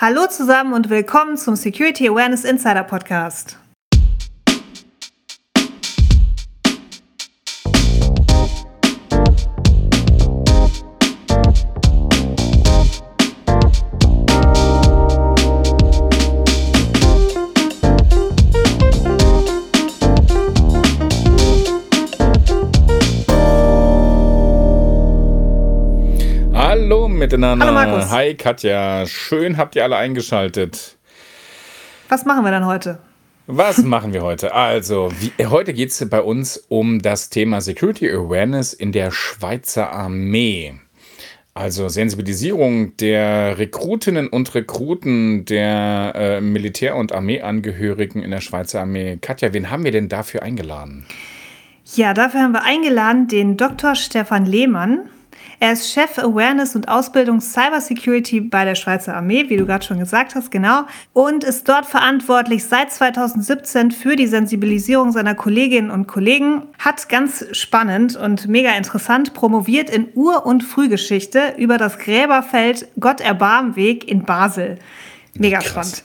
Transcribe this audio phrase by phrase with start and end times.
[0.00, 3.58] Hallo zusammen und willkommen zum Security Awareness Insider Podcast.
[27.28, 27.66] Miteinander.
[27.66, 28.10] Hallo Markus.
[28.10, 30.96] Hi Katja, schön habt ihr alle eingeschaltet.
[32.08, 33.00] Was machen wir dann heute?
[33.46, 34.54] Was machen wir heute?
[34.54, 39.92] Also, wie, heute geht es bei uns um das Thema Security Awareness in der Schweizer
[39.92, 40.74] Armee.
[41.52, 49.18] Also Sensibilisierung der Rekrutinnen und Rekruten der äh, Militär- und Armeeangehörigen in der Schweizer Armee.
[49.20, 51.04] Katja, wen haben wir denn dafür eingeladen?
[51.94, 53.96] Ja, dafür haben wir eingeladen den Dr.
[53.96, 55.10] Stefan Lehmann.
[55.60, 59.98] Er ist Chef Awareness und Ausbildung Cybersecurity bei der Schweizer Armee, wie du gerade schon
[59.98, 60.82] gesagt hast, genau.
[61.12, 66.62] Und ist dort verantwortlich seit 2017 für die Sensibilisierung seiner Kolleginnen und Kollegen.
[66.78, 73.20] Hat ganz spannend und mega interessant promoviert in Ur- und Frühgeschichte über das Gräberfeld Gott
[73.20, 74.78] Erbarmweg in Basel.
[75.34, 75.70] Mega Krass.
[75.70, 76.02] spannend.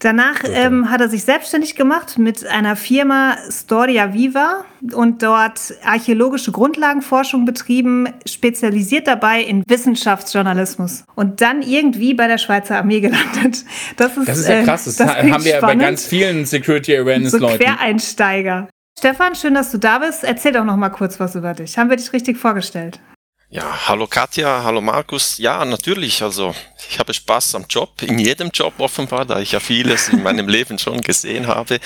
[0.00, 6.52] Danach ähm, hat er sich selbstständig gemacht mit einer Firma Storia Viva und dort archäologische
[6.52, 13.64] Grundlagenforschung betrieben, spezialisiert dabei in Wissenschaftsjournalismus und dann irgendwie bei der Schweizer Armee gelandet.
[13.96, 14.84] Das ist, das ist ja äh, krass.
[14.86, 15.60] Das, das haben wir spannend.
[15.60, 17.58] bei ganz vielen Security Awareness Leuten.
[17.58, 18.68] So Quereinsteiger.
[18.98, 20.24] Stefan, schön, dass du da bist.
[20.24, 21.76] Erzähl doch noch mal kurz was über dich.
[21.76, 23.00] Haben wir dich richtig vorgestellt?
[23.52, 25.38] Ja, hallo Katja, hallo Markus.
[25.38, 26.22] Ja, natürlich.
[26.22, 26.54] Also
[26.88, 30.46] ich habe Spaß am Job, in jedem Job offenbar, da ich ja vieles in meinem
[30.56, 31.80] Leben schon gesehen habe.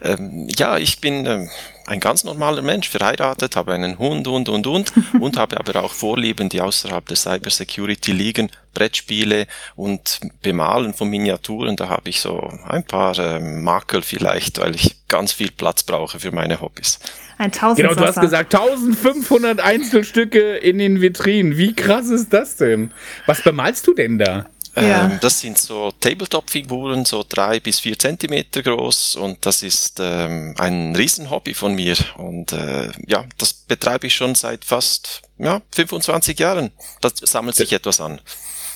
[0.00, 1.50] Ähm, ja, ich bin ähm,
[1.88, 5.92] ein ganz normaler Mensch, verheiratet, habe einen Hund und, und, und, und habe aber auch
[5.92, 11.76] Vorlieben, die außerhalb der Cybersecurity liegen, Brettspiele und Bemalen von Miniaturen.
[11.76, 16.20] Da habe ich so ein paar ähm, Makel vielleicht, weil ich ganz viel Platz brauche
[16.20, 16.98] für meine Hobbys.
[17.38, 17.52] Ein.
[17.76, 21.56] Genau, du hast gesagt 1500 Einzelstücke in den Vitrinen.
[21.56, 22.92] Wie krass ist das denn?
[23.26, 24.46] Was bemalst du denn da?
[24.82, 25.06] Ja.
[25.06, 30.54] Ähm, das sind so Tabletop-Figuren, so drei bis vier Zentimeter groß und das ist ähm,
[30.58, 36.38] ein Riesenhobby von mir und äh, ja, das betreibe ich schon seit fast ja, 25
[36.38, 36.70] Jahren.
[37.00, 38.20] Das sammelt sich etwas an.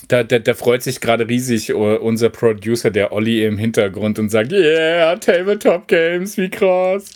[0.08, 4.30] Da, da, da freut sich gerade riesig uh, unser Producer, der Olli im Hintergrund und
[4.30, 7.10] sagt, yeah, Tabletop Games, wie krass.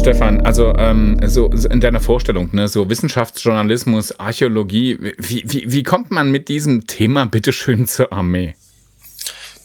[0.00, 6.10] Stefan, also ähm, so in deiner Vorstellung, ne, so Wissenschaftsjournalismus, Archäologie, wie, wie, wie kommt
[6.10, 8.54] man mit diesem Thema bitteschön zur Armee?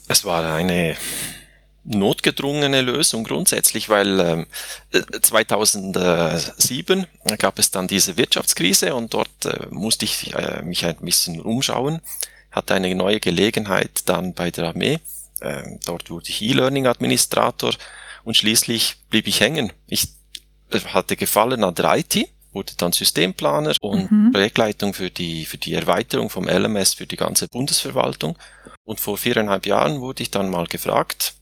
[0.09, 0.97] Es war eine
[1.85, 4.45] notgedrungene Lösung grundsätzlich, weil ähm,
[5.21, 7.07] 2007
[7.37, 12.01] gab es dann diese Wirtschaftskrise und dort äh, musste ich äh, mich ein bisschen umschauen,
[12.51, 14.99] hatte eine neue Gelegenheit dann bei der Armee.
[15.41, 17.71] Ähm, dort wurde ich E-Learning-Administrator
[18.25, 19.71] und schließlich blieb ich hängen.
[19.87, 20.09] Ich
[20.71, 24.31] hatte gefallen an der IT, wurde dann Systemplaner und mhm.
[24.31, 28.37] Projektleitung für die, für die Erweiterung vom LMS für die ganze Bundesverwaltung.
[28.83, 31.33] Und vor viereinhalb Jahren wurde ich dann mal gefragt,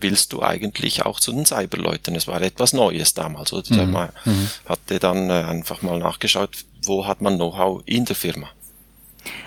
[0.00, 2.14] willst du eigentlich auch zu den Cyberleuten?
[2.14, 3.52] Es war etwas Neues damals.
[3.52, 3.86] Oder?
[3.86, 3.92] Mhm.
[3.92, 4.48] Man mhm.
[4.68, 8.48] hatte dann äh, einfach mal nachgeschaut, wo hat man Know-how in der Firma.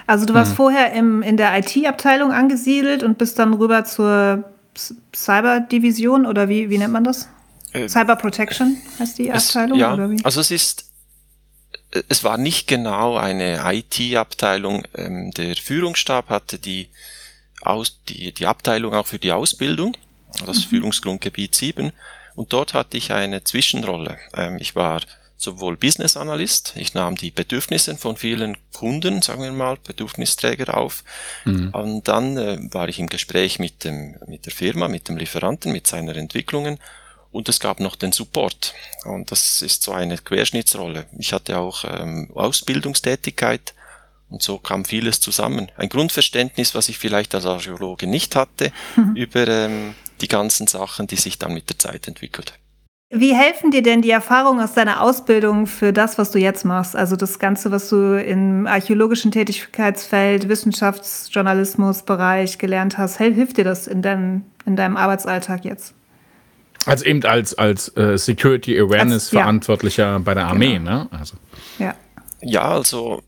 [0.08, 0.56] Also du warst mhm.
[0.56, 4.44] vorher im, in der IT-Abteilung angesiedelt und bist dann rüber zur
[5.16, 7.28] Cyber-Division oder wie, wie nennt man das?
[7.74, 9.78] Äh, Cyber Protection heißt die Abteilung?
[9.78, 10.24] Es, ja, oder wie?
[10.24, 10.92] also es ist,
[12.10, 14.84] es war nicht genau eine IT-Abteilung.
[14.96, 16.90] Ähm, der Führungsstab hatte die,
[17.62, 19.96] Aus, die, die Abteilung auch für die Ausbildung,
[20.46, 20.70] das mhm.
[20.70, 21.92] Führungsgrundgebiet 7.
[22.36, 24.18] Und dort hatte ich eine Zwischenrolle.
[24.36, 25.02] Ähm, ich war
[25.38, 31.04] sowohl Business Analyst, ich nahm die Bedürfnisse von vielen Kunden, sagen wir mal, Bedürfnisträger auf.
[31.46, 31.70] Mhm.
[31.70, 35.72] Und dann äh, war ich im Gespräch mit, dem, mit der Firma, mit dem Lieferanten,
[35.72, 36.78] mit seiner Entwicklungen
[37.32, 38.74] und es gab noch den Support.
[39.06, 41.06] Und das ist so eine Querschnittsrolle.
[41.18, 43.74] Ich hatte auch ähm, Ausbildungstätigkeit
[44.30, 45.72] und so kam vieles zusammen.
[45.78, 49.16] Ein Grundverständnis, was ich vielleicht als Archäologe nicht hatte, mhm.
[49.16, 52.54] über ähm, die ganzen Sachen, die sich dann mit der Zeit entwickelt.
[53.14, 56.96] Wie helfen dir denn die Erfahrungen aus deiner Ausbildung für das, was du jetzt machst?
[56.96, 64.02] Also das Ganze, was du im archäologischen Tätigkeitsfeld, Wissenschaftsjournalismusbereich gelernt hast, hilft dir das in
[64.02, 65.94] deinem, in deinem Arbeitsalltag jetzt?
[66.86, 70.18] Also eben als, als äh, Security Awareness als, Verantwortlicher ja.
[70.18, 71.04] bei der Armee, genau.
[71.04, 71.08] ne?
[71.12, 71.36] Also.
[71.80, 71.96] Ja.
[72.42, 73.22] ja, also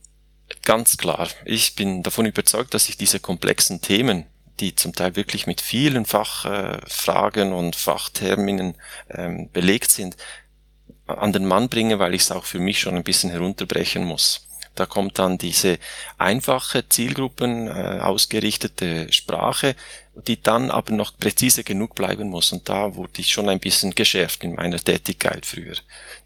[0.63, 1.27] ganz klar.
[1.45, 4.25] Ich bin davon überzeugt, dass ich diese komplexen Themen,
[4.59, 8.75] die zum Teil wirklich mit vielen Fachfragen äh, und Fachterminen
[9.09, 10.15] ähm, belegt sind,
[11.05, 14.47] an den Mann bringe, weil ich es auch für mich schon ein bisschen herunterbrechen muss.
[14.75, 15.77] Da kommt dann diese
[16.17, 19.75] einfache Zielgruppen äh, ausgerichtete Sprache,
[20.15, 22.51] die dann aber noch präzise genug bleiben muss.
[22.51, 25.75] Und da wurde ich schon ein bisschen geschärft in meiner Tätigkeit früher.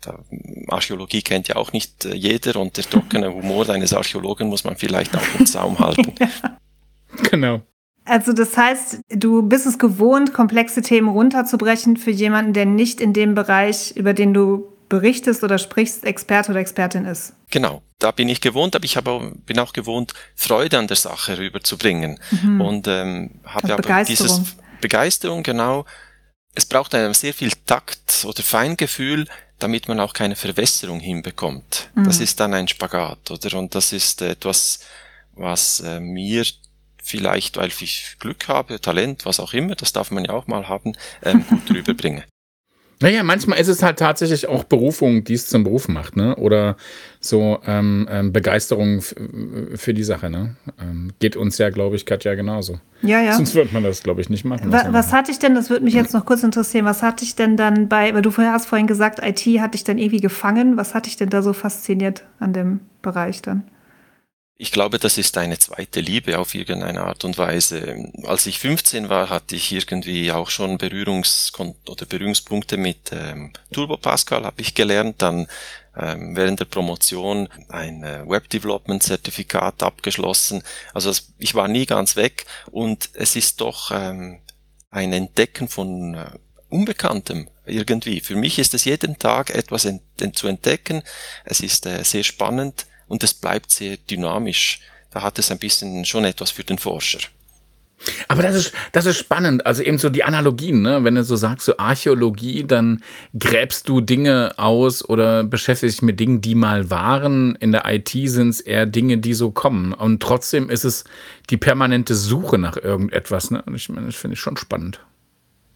[0.01, 0.19] Da,
[0.67, 4.75] Archäologie kennt ja auch nicht äh, jeder und der trockene Humor eines Archäologen muss man
[4.75, 6.13] vielleicht auch im Zaum halten.
[6.19, 6.57] ja.
[7.29, 7.61] Genau.
[8.05, 13.11] Also das heißt, du bist es gewohnt, komplexe Themen runterzubrechen für jemanden, der nicht in
[13.11, 17.33] dem Bereich, über den du berichtest oder sprichst, Experte oder Expertin ist.
[17.49, 21.37] Genau, da bin ich gewohnt, aber ich habe, bin auch gewohnt, Freude an der Sache
[21.37, 22.19] rüberzubringen.
[22.31, 22.61] Mhm.
[22.61, 24.27] Und ähm, habe aber Begeisterung.
[24.27, 25.85] dieses Begeisterung, genau.
[26.55, 29.27] Es braucht einem sehr viel Takt oder Feingefühl,
[29.59, 31.89] damit man auch keine Verwässerung hinbekommt.
[31.95, 32.05] Mhm.
[32.05, 33.57] Das ist dann ein Spagat, oder?
[33.57, 34.79] Und das ist etwas,
[35.33, 36.45] was äh, mir
[37.01, 40.67] vielleicht, weil ich Glück habe, Talent, was auch immer, das darf man ja auch mal
[40.67, 40.93] haben,
[41.23, 42.23] ähm, gut rüberbringe.
[42.99, 46.35] Naja, manchmal ist es halt tatsächlich auch Berufung, die es zum Beruf macht, ne?
[46.35, 46.77] Oder
[47.19, 50.55] so ähm, ähm, Begeisterung für die Sache, ne?
[50.81, 52.79] Ähm, geht uns ja, glaube ich, Katja genauso.
[53.03, 53.33] Ja, ja.
[53.33, 54.71] Sonst würde man das, glaube ich, nicht machen.
[54.71, 57.35] Was, was hatte ich denn, das würde mich jetzt noch kurz interessieren, was hatte ich
[57.35, 60.75] denn dann bei, weil du vorher hast vorhin gesagt, IT hatte ich dann irgendwie gefangen.
[60.75, 63.63] Was hatte ich denn da so fasziniert an dem Bereich dann?
[64.59, 68.11] Ich glaube, das ist eine zweite Liebe auf irgendeine Art und Weise.
[68.23, 71.51] Als ich 15 war, hatte ich irgendwie auch schon Berührungs-
[71.87, 75.21] oder Berührungspunkte mit ähm, Turbo Pascal, habe ich gelernt.
[75.21, 75.45] Dann
[75.95, 80.63] ähm, während der Promotion ein äh, Web Development Zertifikat abgeschlossen.
[80.91, 84.39] Also ich war nie ganz weg und es ist doch ähm,
[84.89, 86.31] ein Entdecken von äh,
[86.69, 88.21] Unbekanntem irgendwie.
[88.21, 90.01] Für mich ist es jeden Tag etwas ent
[90.33, 91.03] zu entdecken.
[91.45, 94.81] Es ist äh, sehr spannend und es bleibt sehr dynamisch.
[95.11, 97.19] Da hat es ein bisschen schon etwas für den Forscher.
[98.27, 99.65] Aber das ist, das ist spannend.
[99.65, 101.03] Also eben so die Analogien, ne?
[101.03, 103.01] Wenn du so sagst, so Archäologie, dann
[103.37, 107.55] gräbst du Dinge aus oder beschäftigst dich mit Dingen, die mal waren.
[107.55, 109.93] In der IT sind es eher Dinge, die so kommen.
[109.93, 111.05] Und trotzdem ist es
[111.49, 113.49] die permanente Suche nach irgendetwas.
[113.49, 113.63] Ne?
[113.63, 114.99] Und ich meine, das finde ich schon spannend.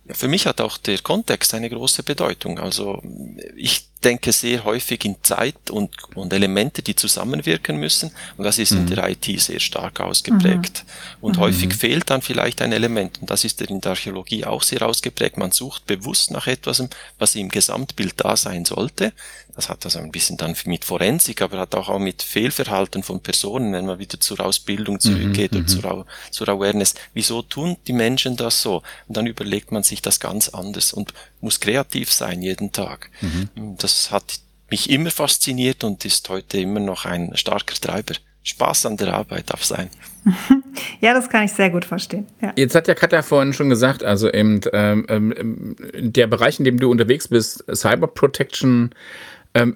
[0.08, 2.60] Für mich hat auch der Kontext eine große Bedeutung.
[2.60, 3.02] Also
[3.56, 8.12] ich denke sehr häufig in Zeit und, und Elemente, die zusammenwirken müssen.
[8.38, 8.80] Und das ist mhm.
[8.80, 10.84] in der IT sehr stark ausgeprägt.
[10.86, 11.18] Mhm.
[11.22, 11.42] Und mhm.
[11.42, 13.22] häufig fehlt dann vielleicht ein Element.
[13.22, 15.38] Und das ist in der Archäologie auch sehr ausgeprägt.
[15.38, 16.84] Man sucht bewusst nach etwas,
[17.20, 19.14] was im Gesamtbild da sein sollte.
[19.56, 23.74] Das hat also ein bisschen dann mit Forensik, aber hat auch, mit Fehlverhalten von Personen,
[23.74, 25.60] wenn man wieder zur Ausbildung mhm, zurückgeht mhm.
[25.60, 26.96] oder zur, zur Awareness.
[27.14, 28.82] Wieso tun die Menschen das so?
[29.08, 33.10] Und dann überlegt man sich das ganz anders und muss kreativ sein jeden Tag.
[33.22, 33.78] Mhm.
[33.78, 34.40] Das hat
[34.70, 38.16] mich immer fasziniert und ist heute immer noch ein starker Treiber.
[38.44, 39.90] Spaß an der Arbeit darf sein.
[41.02, 42.28] Ja, das kann ich sehr gut verstehen.
[42.42, 42.54] Ja.
[42.56, 46.80] Jetzt hat ja Katja vorhin schon gesagt, also eben ähm, ähm, der Bereich, in dem
[46.80, 48.92] du unterwegs bist, Cyber Protection,
[49.54, 49.76] ähm,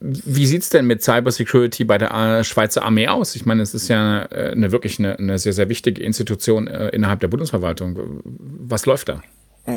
[0.00, 3.36] wie sieht es denn mit Cybersecurity bei der Schweizer Armee aus?
[3.36, 7.20] Ich meine, es ist ja eine, wirklich eine, eine sehr, sehr wichtige Institution äh, innerhalb
[7.20, 8.22] der Bundesverwaltung.
[8.24, 9.22] Was läuft da?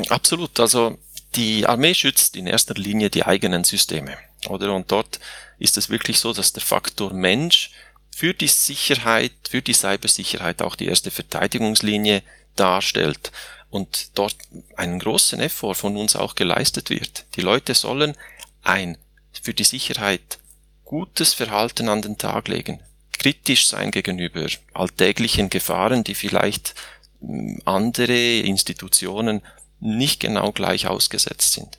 [0.08, 0.58] Absolut.
[0.58, 0.98] Also
[1.34, 4.16] die Armee schützt in erster Linie die eigenen Systeme.
[4.48, 4.74] Oder?
[4.74, 5.20] Und dort
[5.58, 7.70] ist es wirklich so, dass der Faktor Mensch
[8.14, 12.22] für die Sicherheit, für die Cybersicherheit auch die erste Verteidigungslinie
[12.56, 13.30] darstellt
[13.70, 14.36] und dort
[14.76, 17.26] einen großen Effort von uns auch geleistet wird.
[17.36, 18.16] Die Leute sollen
[18.62, 18.98] ein
[19.42, 20.38] für die Sicherheit
[20.84, 22.80] gutes Verhalten an den Tag legen,
[23.12, 26.74] kritisch sein gegenüber alltäglichen Gefahren, die vielleicht
[27.20, 29.42] hm, andere Institutionen
[29.80, 31.78] nicht genau gleich ausgesetzt sind.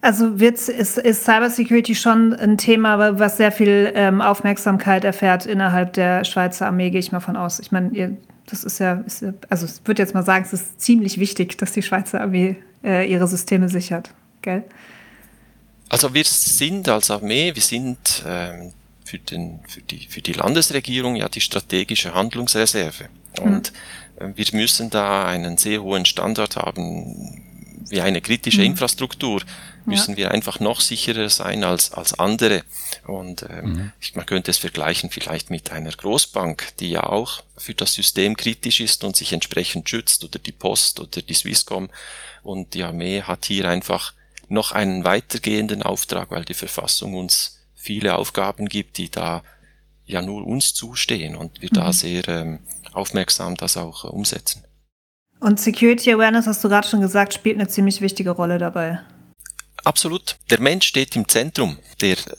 [0.00, 5.94] Also wird, ist, ist Cybersecurity schon ein Thema, was sehr viel ähm, Aufmerksamkeit erfährt innerhalb
[5.94, 7.58] der Schweizer Armee, gehe ich mal von aus.
[7.58, 11.18] Ich meine, das ist ja, ist, also ich würde jetzt mal sagen, es ist ziemlich
[11.18, 14.10] wichtig, dass die Schweizer Armee äh, ihre Systeme sichert.
[14.42, 14.64] Gell?
[15.88, 18.72] Also wir sind als Armee, wir sind ähm,
[19.14, 23.08] für, den, für, die, für die Landesregierung ja die strategische Handlungsreserve.
[23.40, 23.76] Und mhm
[24.18, 27.42] wir müssen da einen sehr hohen Standard haben,
[27.88, 28.66] wie eine kritische mhm.
[28.66, 29.42] Infrastruktur
[29.84, 30.16] müssen ja.
[30.16, 32.64] wir einfach noch sicherer sein als, als andere.
[33.06, 33.92] Und ähm, mhm.
[34.00, 38.36] ich, man könnte es vergleichen vielleicht mit einer Großbank, die ja auch für das System
[38.36, 41.90] kritisch ist und sich entsprechend schützt, oder die Post oder die Swisscom.
[42.42, 44.14] Und die Armee hat hier einfach
[44.48, 47.53] noch einen weitergehenden Auftrag, weil die Verfassung uns
[47.84, 49.42] viele Aufgaben gibt, die da
[50.06, 51.76] ja nur uns zustehen und wir mhm.
[51.76, 52.60] da sehr ähm,
[52.92, 54.64] aufmerksam das auch äh, umsetzen.
[55.40, 59.00] Und Security Awareness, hast du gerade schon gesagt, spielt eine ziemlich wichtige Rolle dabei.
[59.84, 60.36] Absolut.
[60.50, 61.78] Der Mensch steht im Zentrum.
[62.00, 62.34] Der äh,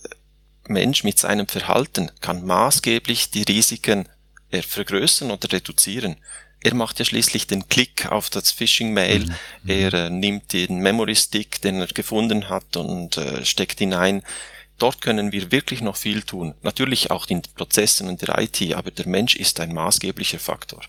[0.68, 4.08] Mensch mit seinem Verhalten kann maßgeblich die Risiken
[4.50, 6.18] äh, vergrößern oder reduzieren.
[6.62, 9.28] Er macht ja schließlich den Klick auf das Phishing-Mail.
[9.28, 9.36] Mhm.
[9.70, 14.24] Er äh, nimmt den Memory-Stick, den er gefunden hat, und äh, steckt hinein
[14.77, 16.53] dort können wir wirklich noch viel tun.
[16.62, 20.82] Natürlich auch in Prozessen und der IT, aber der Mensch ist ein maßgeblicher Faktor.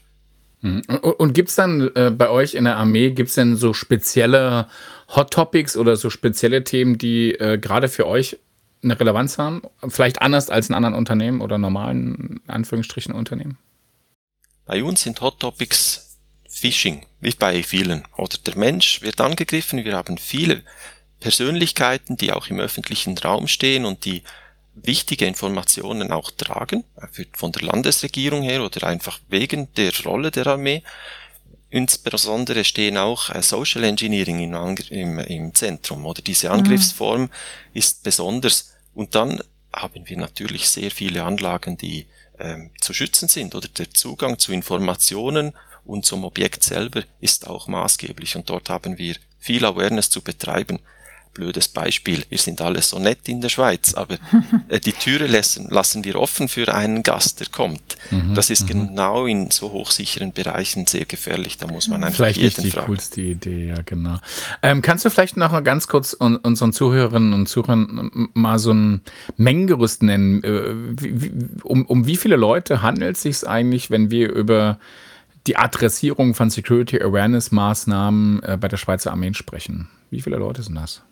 [0.62, 0.82] Mhm.
[0.88, 3.72] Und, und gibt es dann äh, bei euch in der Armee, gibt es denn so
[3.72, 4.68] spezielle
[5.14, 8.38] Hot Topics oder so spezielle Themen, die äh, gerade für euch
[8.82, 9.62] eine Relevanz haben?
[9.88, 13.58] Vielleicht anders als in anderen Unternehmen oder normalen, Anführungsstrichen, Unternehmen?
[14.64, 18.02] Bei uns sind Hot Topics Phishing, wie bei vielen.
[18.16, 19.84] Oder der Mensch wird angegriffen.
[19.84, 20.62] Wir haben viele
[21.20, 24.22] Persönlichkeiten, die auch im öffentlichen Raum stehen und die
[24.74, 26.84] wichtige Informationen auch tragen,
[27.32, 30.82] von der Landesregierung her oder einfach wegen der Rolle der Armee.
[31.70, 37.30] Insbesondere stehen auch äh, Social Engineering im, im, im Zentrum oder diese Angriffsform mhm.
[37.72, 38.72] ist besonders.
[38.94, 39.42] Und dann
[39.72, 42.06] haben wir natürlich sehr viele Anlagen, die
[42.38, 45.54] ähm, zu schützen sind oder der Zugang zu Informationen
[45.84, 50.80] und zum Objekt selber ist auch maßgeblich und dort haben wir viel Awareness zu betreiben
[51.36, 52.24] blödes Beispiel.
[52.30, 54.16] Wir sind alle so nett in der Schweiz, aber
[54.68, 57.96] äh, die Türe lassen, lassen wir offen für einen Gast, der kommt.
[58.10, 58.88] Mhm, das ist mhm.
[58.88, 61.58] genau in so hochsicheren Bereichen sehr gefährlich.
[61.58, 62.86] Da muss man einfach vielleicht jeden nicht die fragen.
[62.86, 64.18] coolste Idee, ja genau.
[64.62, 68.72] Ähm, kannst du vielleicht noch mal ganz kurz un unseren Zuhörerinnen und Zuhörern mal so
[68.72, 69.02] ein
[69.36, 70.42] Mengengerüst nennen?
[70.42, 74.78] Äh, wie, wie, um, um wie viele Leute handelt es sich eigentlich, wenn wir über
[75.46, 79.88] die Adressierung von Security Awareness Maßnahmen äh, bei der Schweizer Armee sprechen?
[80.10, 81.02] Wie viele Leute sind das?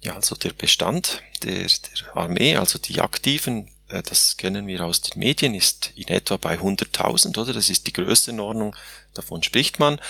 [0.00, 5.00] Ja, also der Bestand der, der Armee, also die Aktiven, äh, das kennen wir aus
[5.00, 7.52] den Medien, ist in etwa bei 100.000, oder?
[7.52, 8.76] Das ist die Größenordnung,
[9.14, 10.00] davon spricht man.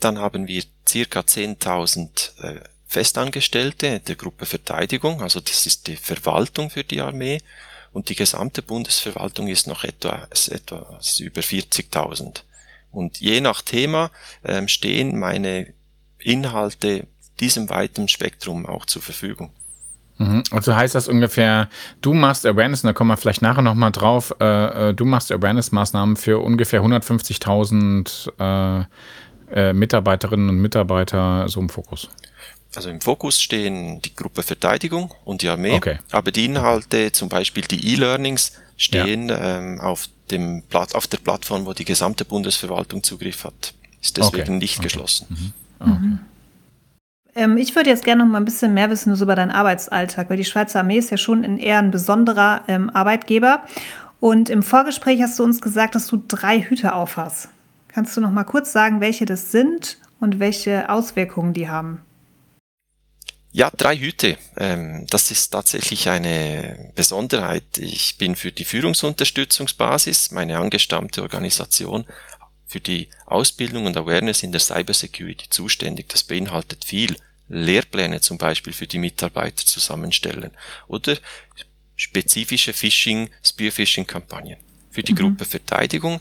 [0.00, 6.70] Dann haben wir circa 10.000 äh, Festangestellte der Gruppe Verteidigung, also das ist die Verwaltung
[6.70, 7.40] für die Armee.
[7.92, 12.42] Und die gesamte Bundesverwaltung ist noch etwa, ist etwa ist über 40.000.
[12.92, 14.10] Und je nach Thema
[14.44, 15.72] ähm, stehen meine
[16.18, 17.06] Inhalte
[17.40, 19.50] diesem weiten Spektrum auch zur Verfügung.
[20.18, 20.44] Mhm.
[20.50, 21.68] Also heißt das ungefähr,
[22.00, 25.30] du machst Awareness, und da kommen wir vielleicht nachher nochmal drauf, äh, äh, du machst
[25.30, 28.84] Awareness-Maßnahmen für ungefähr 150.000 äh,
[29.52, 32.08] äh, Mitarbeiterinnen und Mitarbeiter so im Fokus.
[32.74, 35.98] Also im Fokus stehen die Gruppe Verteidigung und die Armee, okay.
[36.10, 39.58] aber die Inhalte, zum Beispiel die E-Learnings, stehen ja.
[39.58, 43.74] ähm, auf, dem auf der Plattform, wo die gesamte Bundesverwaltung Zugriff hat.
[44.02, 44.58] Ist deswegen okay.
[44.58, 44.84] nicht okay.
[44.84, 45.26] geschlossen.
[45.80, 46.18] Mhm.
[47.36, 50.38] Ähm, ich würde jetzt gerne noch mal ein bisschen mehr wissen über deinen Arbeitsalltag, weil
[50.38, 53.62] die Schweizer Armee ist ja schon ein eher ein besonderer ähm, Arbeitgeber.
[54.18, 57.50] Und im Vorgespräch hast du uns gesagt, dass du drei Hüte aufhast.
[57.88, 62.00] Kannst du noch mal kurz sagen, welche das sind und welche Auswirkungen die haben?
[63.52, 64.38] Ja, drei Hüte.
[64.56, 67.64] Ähm, das ist tatsächlich eine Besonderheit.
[67.76, 72.06] Ich bin für die Führungsunterstützungsbasis, meine angestammte Organisation,
[72.66, 76.08] für die Ausbildung und Awareness in der Cybersecurity zuständig.
[76.08, 77.16] Das beinhaltet viel.
[77.48, 80.50] Lehrpläne zum Beispiel für die Mitarbeiter zusammenstellen
[80.88, 81.16] oder
[81.96, 84.58] spezifische Phishing, Spearphishing-Kampagnen.
[84.90, 85.16] Für die mhm.
[85.16, 86.20] Gruppe Verteidigung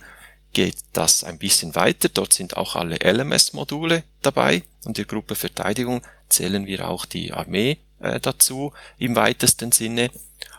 [0.53, 2.09] geht das ein bisschen weiter.
[2.09, 7.77] Dort sind auch alle LMS-Module dabei und die Gruppe Verteidigung zählen wir auch die Armee
[7.99, 10.09] äh, dazu im weitesten Sinne.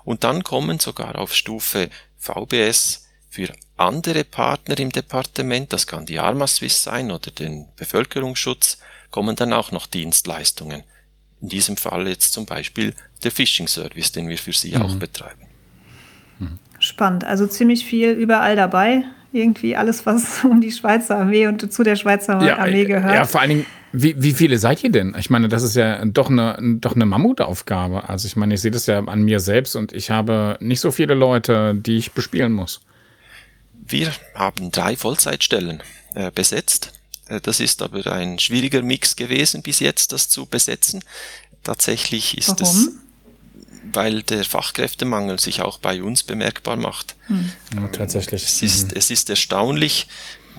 [0.04, 6.18] Und dann kommen sogar auf Stufe VBS für andere Partner im Departement, das kann die
[6.18, 8.78] Arma Swiss sein oder den Bevölkerungsschutz,
[9.16, 10.82] kommen dann auch noch Dienstleistungen.
[11.40, 12.92] In diesem Fall jetzt zum Beispiel
[13.24, 14.82] der Phishing Service, den wir für Sie mhm.
[14.82, 15.40] auch betreiben.
[16.80, 19.04] Spannend, also ziemlich viel überall dabei.
[19.32, 23.14] Irgendwie alles, was um die Schweizer Armee und zu der Schweizer ja, Armee gehört.
[23.14, 25.16] Ja, vor allen Dingen, wie, wie viele seid ihr denn?
[25.18, 28.10] Ich meine, das ist ja doch eine, doch eine Mammutaufgabe.
[28.10, 30.90] Also ich meine, ich sehe das ja an mir selbst und ich habe nicht so
[30.90, 32.82] viele Leute, die ich bespielen muss.
[33.72, 35.82] Wir haben drei Vollzeitstellen
[36.14, 36.95] äh, besetzt.
[37.28, 41.02] Äh, das ist aber ein schwieriger Mix gewesen bis jetzt, das zu besetzen.
[41.62, 42.62] Tatsächlich ist Warum?
[42.62, 42.90] es,
[43.92, 47.16] weil der Fachkräftemangel sich auch bei uns bemerkbar macht.
[47.26, 47.50] Hm.
[47.74, 48.44] Ja, tatsächlich.
[48.44, 48.98] Es ist, mhm.
[48.98, 50.06] es ist erstaunlich,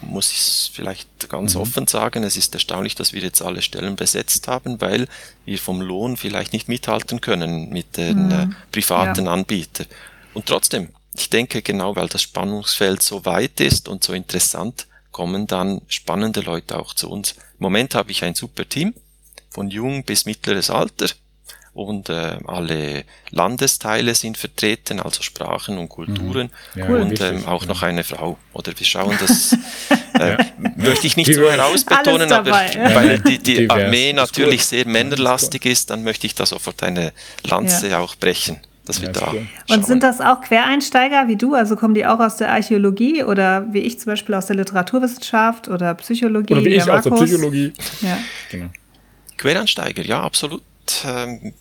[0.02, 1.62] muss ich es vielleicht ganz mhm.
[1.62, 5.08] offen sagen, es ist erstaunlich, dass wir jetzt alle Stellen besetzt haben, weil
[5.46, 8.32] wir vom Lohn vielleicht nicht mithalten können mit den mhm.
[8.32, 9.32] äh, privaten ja.
[9.32, 9.88] Anbietern.
[10.34, 15.48] Und trotzdem, ich denke, genau weil das Spannungsfeld so weit ist und so interessant, kommen
[15.48, 17.32] dann spannende Leute auch zu uns.
[17.32, 18.94] Im Moment habe ich ein super Team,
[19.50, 21.08] von jung bis mittleres Alter
[21.74, 26.80] und äh, alle Landesteile sind vertreten, also Sprachen und Kulturen mhm.
[26.80, 27.68] ja, und ähm, auch ja.
[27.68, 28.38] noch eine Frau.
[28.54, 29.54] Oder wir schauen das,
[30.20, 30.38] äh,
[30.76, 36.04] möchte ich nicht so herausbetonen, aber weil die, die Armee natürlich sehr männerlastig ist, dann
[36.04, 37.12] möchte ich da sofort eine
[37.44, 38.00] Lanze ja.
[38.02, 39.34] auch brechen dass wir ja, da.
[39.74, 41.54] Und sind das auch Quereinsteiger wie du?
[41.54, 45.68] Also kommen die auch aus der Archäologie oder wie ich zum Beispiel aus der Literaturwissenschaft
[45.68, 46.54] oder Psychologie?
[46.54, 47.74] Oder wie ich aus der Psychologie.
[48.02, 48.18] Ja.
[48.52, 48.68] Genau.
[49.38, 50.64] Quereinsteiger, ja, absolut.
[51.06, 51.54] Ähm,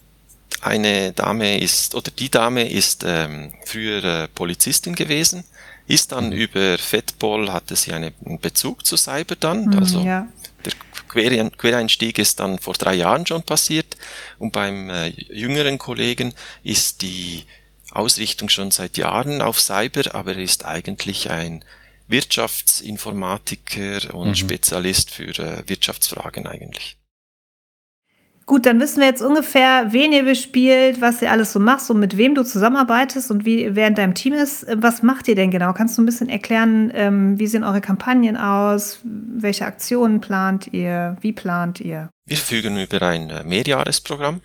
[0.60, 5.44] eine Dame ist, oder die Dame ist ähm, früher Polizistin gewesen,
[5.86, 6.32] ist dann mhm.
[6.32, 10.26] über Fettball, hatte sie einen Bezug zu Cyber dann, mhm, also ja.
[11.08, 13.96] Quereinstieg ist dann vor drei Jahren schon passiert
[14.38, 17.44] und beim äh, jüngeren Kollegen ist die
[17.90, 21.64] Ausrichtung schon seit Jahren auf Cyber, aber er ist eigentlich ein
[22.08, 24.34] Wirtschaftsinformatiker und mhm.
[24.34, 26.95] Spezialist für äh, Wirtschaftsfragen eigentlich.
[28.48, 31.98] Gut, dann wissen wir jetzt ungefähr, wen ihr bespielt, was ihr alles so machst und
[31.98, 34.64] mit wem du zusammenarbeitest und wie wer in deinem Team ist.
[34.72, 35.72] Was macht ihr denn genau?
[35.72, 39.00] Kannst du ein bisschen erklären, ähm, wie sehen eure Kampagnen aus?
[39.02, 41.16] Welche Aktionen plant ihr?
[41.20, 42.08] Wie plant ihr?
[42.24, 44.40] Wir fügen über ein äh, Mehrjahresprogramm.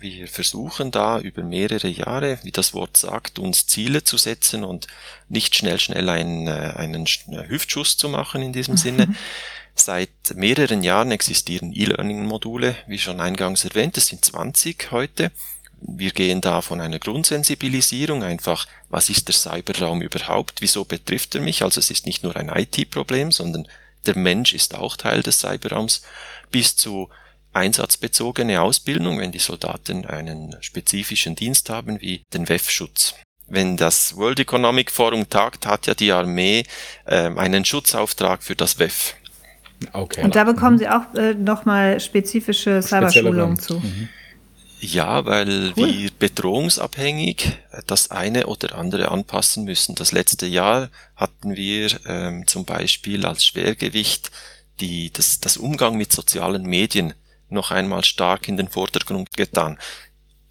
[0.00, 4.88] Wir versuchen da über mehrere Jahre, wie das Wort sagt, uns Ziele zu setzen und
[5.28, 9.14] nicht schnell, schnell einen, äh, einen Hüftschuss zu machen in diesem Sinne.
[9.78, 15.30] Seit mehreren Jahren existieren E-Learning-Module, wie schon eingangs erwähnt, es sind 20 heute.
[15.80, 21.42] Wir gehen da von einer Grundsensibilisierung einfach, was ist der Cyberraum überhaupt, wieso betrifft er
[21.42, 23.68] mich, also es ist nicht nur ein IT-Problem, sondern
[24.06, 26.02] der Mensch ist auch Teil des Cyberraums,
[26.50, 27.10] bis zu
[27.52, 33.14] einsatzbezogene Ausbildung, wenn die Soldaten einen spezifischen Dienst haben, wie den WEF-Schutz.
[33.46, 36.64] Wenn das World Economic Forum tagt, hat ja die Armee
[37.04, 39.14] äh, einen Schutzauftrag für das WEF.
[39.92, 40.22] Okay.
[40.22, 43.74] Und da bekommen Sie auch äh, nochmal spezifische Cyberschulungen zu.
[43.74, 44.08] Mhm.
[44.80, 45.88] Ja, weil cool.
[45.88, 47.52] wir bedrohungsabhängig
[47.86, 49.94] das eine oder andere anpassen müssen.
[49.94, 54.30] Das letzte Jahr hatten wir ähm, zum Beispiel als Schwergewicht
[54.80, 57.14] die, das, das Umgang mit sozialen Medien
[57.48, 59.78] noch einmal stark in den Vordergrund getan.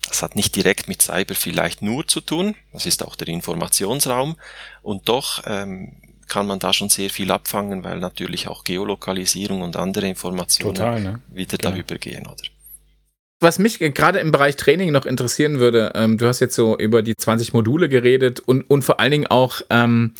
[0.07, 4.37] Das hat nicht direkt mit Cyber vielleicht nur zu tun, das ist auch der Informationsraum
[4.81, 9.75] und doch ähm, kann man da schon sehr viel abfangen, weil natürlich auch Geolokalisierung und
[9.75, 11.21] andere Informationen Total, ne?
[11.29, 11.71] wieder genau.
[11.71, 12.43] darüber gehen, oder?
[13.41, 17.01] Was mich gerade im Bereich Training noch interessieren würde, ähm, du hast jetzt so über
[17.01, 20.13] die 20 Module geredet und, und vor allen Dingen auch, ähm,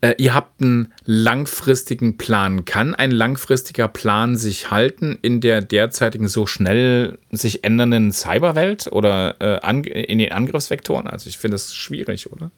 [0.00, 2.64] äh, ihr habt einen langfristigen Plan.
[2.64, 9.36] Kann ein langfristiger Plan sich halten in der derzeitigen so schnell sich ändernden Cyberwelt oder
[9.40, 11.06] äh, in den Angriffsvektoren?
[11.06, 12.50] Also ich finde das schwierig, oder?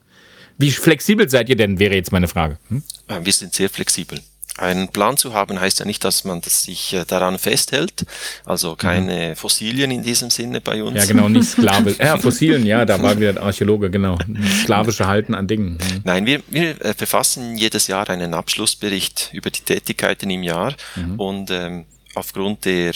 [0.59, 2.57] Wie flexibel seid ihr denn, wäre jetzt meine Frage.
[2.67, 2.83] Hm?
[3.07, 4.19] Äh, wir sind sehr flexibel.
[4.57, 8.05] Einen Plan zu haben heißt ja nicht, dass man sich äh, daran festhält.
[8.43, 9.35] Also keine mhm.
[9.37, 10.97] Fossilien in diesem Sinne bei uns.
[10.97, 11.95] Ja, genau, nicht Sklave.
[11.99, 14.17] ja, Fossilien, ja, da war wieder der Archäologe, genau.
[14.63, 15.75] Sklavische Halten an Dingen.
[15.75, 16.01] Mhm.
[16.03, 21.19] Nein, wir, wir äh, verfassen jedes Jahr einen Abschlussbericht über die Tätigkeiten im Jahr mhm.
[21.19, 22.91] und ähm, aufgrund der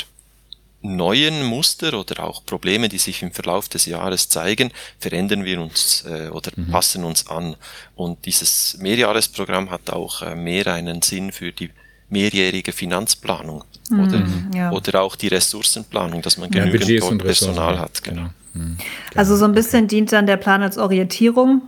[0.83, 6.03] neuen Muster oder auch Probleme, die sich im Verlauf des Jahres zeigen, verändern wir uns
[6.07, 6.69] äh, oder mhm.
[6.69, 7.55] passen uns an.
[7.95, 11.71] Und dieses Mehrjahresprogramm hat auch äh, mehr einen Sinn für die
[12.09, 14.71] mehrjährige Finanzplanung mhm, oder, ja.
[14.71, 18.03] oder auch die Ressourcenplanung, dass man ja, genügend Personal hat.
[18.03, 18.29] Genau.
[18.53, 18.77] Mhm.
[19.15, 21.61] Also so ein bisschen dient dann der Plan als Orientierung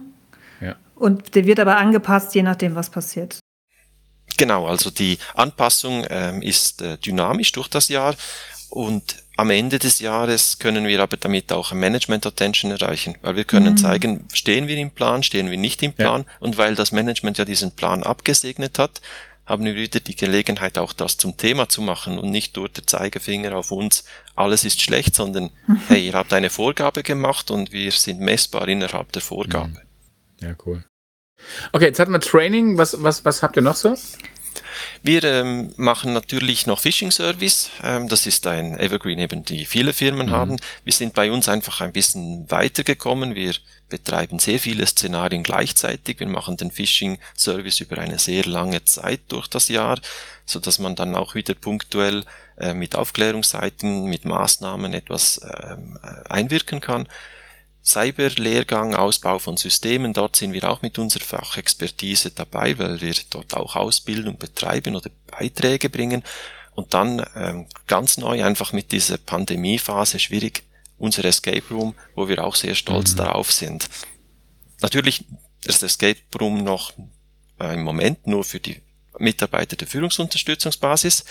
[0.61, 0.75] ja.
[0.95, 3.39] und der wird aber angepasst, je nachdem, was passiert.
[4.37, 8.15] Genau, also die Anpassung ähm, ist äh, dynamisch durch das Jahr
[8.69, 13.43] und am Ende des Jahres können wir aber damit auch Management Attention erreichen, weil wir
[13.43, 13.77] können mhm.
[13.77, 16.31] zeigen, stehen wir im Plan, stehen wir nicht im Plan ja.
[16.39, 19.01] und weil das Management ja diesen Plan abgesegnet hat,
[19.45, 22.87] haben wir wieder die Gelegenheit, auch das zum Thema zu machen und nicht nur der
[22.87, 25.51] Zeigefinger auf uns, alles ist schlecht, sondern
[25.87, 29.69] hey, ihr habt eine Vorgabe gemacht und wir sind messbar innerhalb der Vorgabe.
[29.69, 29.77] Mhm.
[30.41, 30.83] Ja, cool.
[31.71, 32.77] Okay, jetzt hatten wir Training.
[32.77, 33.95] Was, was, was habt ihr noch so?
[35.05, 37.69] Wir ähm, machen natürlich noch Phishing Service.
[37.83, 40.31] Ähm, das ist ein Evergreen, eben die viele Firmen mhm.
[40.31, 40.57] haben.
[40.83, 43.35] Wir sind bei uns einfach ein bisschen weitergekommen.
[43.35, 43.53] Wir
[43.87, 46.19] betreiben sehr viele Szenarien gleichzeitig.
[46.19, 49.99] Wir machen den Phishing Service über eine sehr lange Zeit durch das Jahr,
[50.43, 52.23] so dass man dann auch wieder punktuell
[52.57, 57.07] äh, mit Aufklärungsseiten, mit Maßnahmen etwas ähm, äh, einwirken kann.
[57.85, 63.53] Cyberlehrgang, Ausbau von Systemen, dort sind wir auch mit unserer Fachexpertise dabei, weil wir dort
[63.53, 66.23] auch Ausbildung betreiben oder Beiträge bringen.
[66.73, 70.63] Und dann ähm, ganz neu einfach mit dieser Pandemiephase schwierig
[70.97, 73.17] unser Escape Room, wo wir auch sehr stolz mhm.
[73.17, 73.87] darauf sind.
[74.81, 75.23] Natürlich
[75.63, 76.91] ist das Escape Room noch
[77.59, 78.81] äh, im Moment nur für die
[79.19, 81.23] Mitarbeiter der Führungsunterstützungsbasis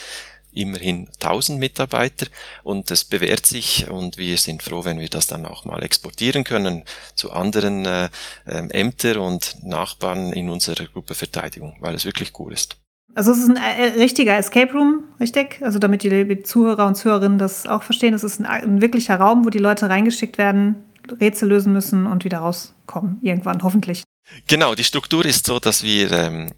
[0.55, 2.27] immerhin 1000 Mitarbeiter
[2.62, 6.45] und es bewährt sich und wir sind froh, wenn wir das dann auch mal exportieren
[6.45, 8.09] können zu anderen äh,
[8.47, 12.77] äh, Ämtern und Nachbarn in unserer Gruppe Verteidigung, weil es wirklich cool ist.
[13.14, 15.59] Also es ist ein äh, richtiger Escape Room, richtig?
[15.62, 19.45] Also damit die Zuhörer und Zuhörerinnen das auch verstehen, es ist ein, ein wirklicher Raum,
[19.45, 20.77] wo die Leute reingeschickt werden,
[21.21, 24.03] Rätsel lösen müssen und wieder rauskommen, irgendwann hoffentlich.
[24.49, 26.53] Genau, die Struktur ist so, dass wir ähm,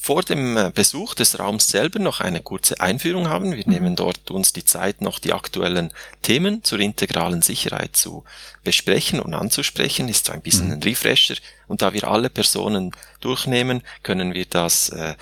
[0.00, 3.56] vor dem äh, Besuch des Raums selber noch eine kurze Einführung haben.
[3.56, 3.72] Wir mhm.
[3.72, 8.24] nehmen dort uns die Zeit, noch die aktuellen Themen zur integralen Sicherheit zu
[8.64, 10.08] besprechen und anzusprechen.
[10.08, 10.72] Ist so ein bisschen mhm.
[10.74, 11.36] ein Refresher.
[11.68, 15.14] Und da wir alle Personen durchnehmen, können wir das äh,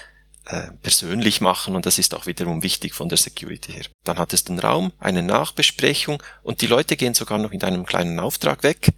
[0.47, 3.85] äh, persönlich machen und das ist auch wiederum wichtig von der Security her.
[4.03, 7.87] Dann hat es den Raum, eine Nachbesprechung und die Leute gehen sogar noch in einem
[7.87, 8.89] kleinen Auftrag weg,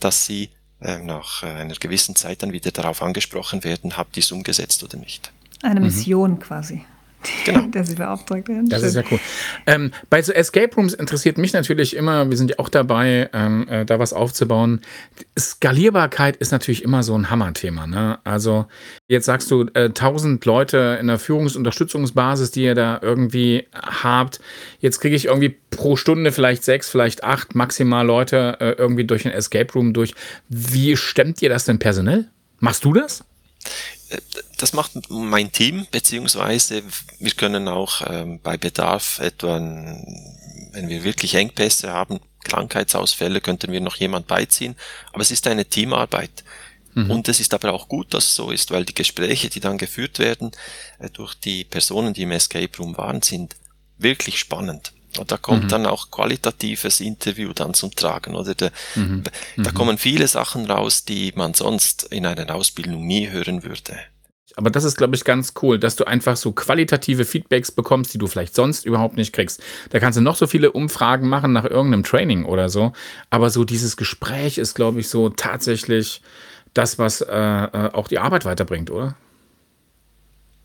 [0.00, 4.32] dass sie nach äh, einer gewissen Zeit dann wieder darauf angesprochen werden, habt ihr es
[4.32, 5.32] umgesetzt oder nicht.
[5.62, 6.40] Eine Mission mhm.
[6.40, 6.84] quasi.
[7.44, 7.66] Genau.
[7.74, 8.68] der sie beauftragt werden.
[8.68, 9.20] Das ist ja cool.
[9.66, 13.68] Ähm, bei so Escape Rooms interessiert mich natürlich immer, wir sind ja auch dabei, ähm,
[13.68, 14.80] äh, da was aufzubauen.
[15.38, 17.86] Skalierbarkeit ist natürlich immer so ein Hammerthema.
[17.86, 18.18] Ne?
[18.24, 18.66] Also
[19.08, 23.66] jetzt sagst du, äh, 1000 Leute in der Führungs- und Unterstützungsbasis, die ihr da irgendwie
[23.74, 24.40] habt.
[24.78, 29.26] Jetzt kriege ich irgendwie pro Stunde vielleicht sechs, vielleicht acht maximal Leute äh, irgendwie durch
[29.26, 30.14] ein Escape Room durch.
[30.48, 32.28] Wie stemmt ihr das denn personell?
[32.60, 33.24] Machst du das?
[34.60, 36.82] Das macht mein Team, beziehungsweise
[37.18, 43.80] wir können auch ähm, bei Bedarf etwa, wenn wir wirklich Engpässe haben, Krankheitsausfälle, könnten wir
[43.80, 44.76] noch jemand beiziehen.
[45.12, 46.44] Aber es ist eine Teamarbeit.
[46.94, 47.10] Mhm.
[47.10, 49.78] Und es ist aber auch gut, dass es so ist, weil die Gespräche, die dann
[49.78, 50.50] geführt werden
[50.98, 53.56] äh, durch die Personen, die im Escape Room waren, sind
[53.98, 54.92] wirklich spannend.
[55.18, 55.68] Und da kommt mhm.
[55.68, 58.54] dann auch qualitatives Interview dann zum Tragen, oder?
[58.54, 59.24] Da, mhm.
[59.56, 59.74] da mhm.
[59.74, 63.98] kommen viele Sachen raus, die man sonst in einer Ausbildung nie hören würde.
[64.56, 68.18] Aber das ist, glaube ich, ganz cool, dass du einfach so qualitative Feedbacks bekommst, die
[68.18, 69.62] du vielleicht sonst überhaupt nicht kriegst.
[69.90, 72.92] Da kannst du noch so viele Umfragen machen nach irgendeinem Training oder so.
[73.30, 76.22] Aber so dieses Gespräch ist, glaube ich, so tatsächlich
[76.74, 79.16] das, was äh, äh auch die Arbeit weiterbringt, oder?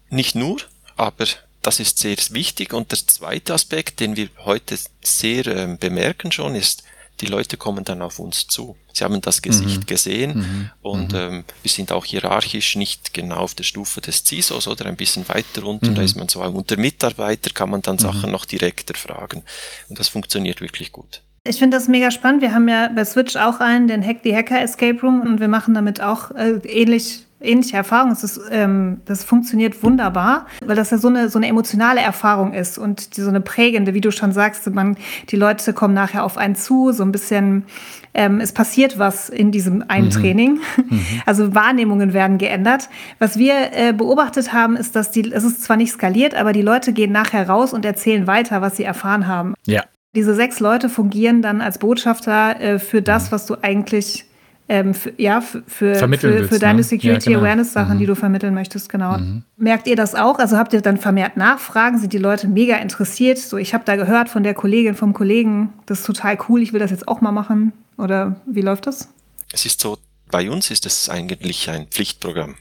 [0.09, 0.57] Nicht nur,
[0.95, 1.25] aber
[1.61, 2.73] das ist sehr wichtig.
[2.73, 6.83] Und der zweite Aspekt, den wir heute sehr äh, bemerken schon, ist,
[7.21, 8.75] die Leute kommen dann auf uns zu.
[8.93, 9.85] Sie haben das Gesicht mhm.
[9.85, 10.69] gesehen mhm.
[10.81, 11.17] und mhm.
[11.17, 15.27] Ähm, wir sind auch hierarchisch nicht genau auf der Stufe des CISOs oder ein bisschen
[15.29, 15.91] weiter runter.
[15.91, 16.05] Da mhm.
[16.05, 18.31] ist man so unter Mitarbeiter kann man dann Sachen mhm.
[18.31, 19.43] noch direkter fragen
[19.89, 21.21] und das funktioniert wirklich gut.
[21.47, 22.41] Ich finde das mega spannend.
[22.41, 25.47] Wir haben ja bei Switch auch einen, den Hack the Hacker Escape Room und wir
[25.47, 28.11] machen damit auch äh, ähnlich ähnliche Erfahrung.
[28.11, 32.53] Es ist, ähm, das funktioniert wunderbar, weil das ja so eine, so eine emotionale Erfahrung
[32.53, 34.97] ist und die, so eine prägende, wie du schon sagst, man,
[35.29, 37.65] die Leute kommen nachher auf einen zu, so ein bisschen,
[38.13, 40.11] ähm, es passiert was in diesem einen mhm.
[40.11, 40.59] Training.
[40.89, 41.01] Mhm.
[41.25, 42.89] Also Wahrnehmungen werden geändert.
[43.19, 46.61] Was wir äh, beobachtet haben, ist, dass die, es ist zwar nicht skaliert, aber die
[46.61, 49.55] Leute gehen nachher raus und erzählen weiter, was sie erfahren haben.
[49.65, 49.83] Ja.
[50.15, 53.31] Diese sechs Leute fungieren dann als Botschafter äh, für das, mhm.
[53.31, 54.25] was du eigentlich
[54.67, 56.83] ähm, für, ja, für, für, willst, für deine ne?
[56.83, 57.45] Security ja, genau.
[57.45, 57.99] Awareness Sachen, mhm.
[57.99, 59.17] die du vermitteln möchtest, genau.
[59.17, 59.43] Mhm.
[59.57, 60.39] Merkt ihr das auch?
[60.39, 61.99] Also habt ihr dann vermehrt Nachfragen?
[61.99, 63.37] Sind die Leute mega interessiert?
[63.37, 66.73] So, ich habe da gehört von der Kollegin, vom Kollegen, das ist total cool, ich
[66.73, 67.73] will das jetzt auch mal machen.
[67.97, 69.09] Oder wie läuft das?
[69.53, 69.97] Es ist so,
[70.31, 72.55] bei uns ist es eigentlich ein Pflichtprogramm.